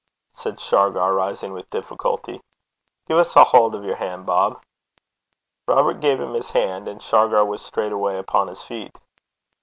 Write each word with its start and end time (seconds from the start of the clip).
said 0.33 0.59
Shargar, 0.59 1.13
rising 1.13 1.53
with 1.53 1.69
difficulty. 1.69 2.41
'Gie 3.07 3.19
's 3.21 3.35
a 3.35 3.43
haud 3.43 3.75
o' 3.75 3.81
yer 3.83 3.93
han', 3.93 4.25
Bob.' 4.25 4.59
Robert 5.67 5.99
gave 5.99 6.19
him 6.19 6.33
his 6.33 6.49
hand, 6.49 6.87
and 6.87 7.03
Shargar 7.03 7.45
was 7.45 7.61
straightway 7.63 8.17
upon 8.17 8.47
his 8.47 8.63
feet. 8.63 8.97